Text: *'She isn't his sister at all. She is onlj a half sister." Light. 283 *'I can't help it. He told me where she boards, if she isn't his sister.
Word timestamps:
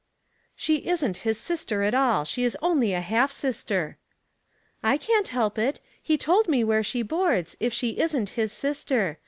*'She 0.55 0.77
isn't 0.87 1.17
his 1.17 1.37
sister 1.39 1.83
at 1.83 1.93
all. 1.93 2.25
She 2.25 2.41
is 2.43 2.57
onlj 2.59 2.97
a 2.97 3.01
half 3.01 3.31
sister." 3.31 3.99
Light. 4.81 5.01
283 5.01 5.13
*'I 5.13 5.13
can't 5.15 5.27
help 5.27 5.59
it. 5.59 5.79
He 6.01 6.17
told 6.17 6.47
me 6.47 6.63
where 6.63 6.81
she 6.81 7.03
boards, 7.03 7.55
if 7.59 7.71
she 7.71 7.99
isn't 7.99 8.29
his 8.29 8.51
sister. 8.51 9.19